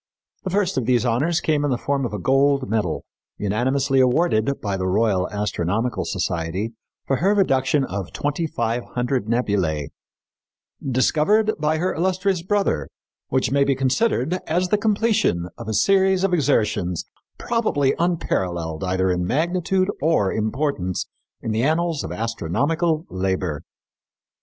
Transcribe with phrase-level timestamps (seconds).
[0.43, 3.05] The first of these honors came in the form of a gold medal,
[3.37, 6.73] unanimously awarded by the Royal Astronomical Society
[7.05, 9.89] for her reduction of twenty five hundred nebulæ
[10.83, 12.89] "discovered by her illustrious brother,
[13.27, 17.05] which may be considered as the completion of a series of exertions
[17.37, 21.05] probably unparalleled either in magnitude or importance
[21.43, 23.61] in the annals of astronomical labor."